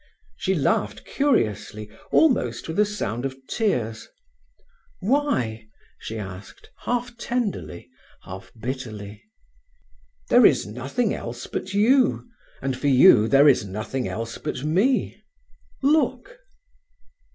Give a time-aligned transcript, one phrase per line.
[0.35, 4.07] She laughed curiously, almost with a sound of tears.
[4.99, 5.67] "Why?"
[5.99, 7.87] she asked, half tenderly,
[8.23, 9.21] half bitterly.
[10.29, 12.27] "There is nothing else but you,
[12.63, 16.39] and for you there is nothing else but me—look!"